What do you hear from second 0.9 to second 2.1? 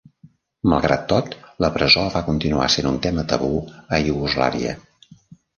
tot, la presó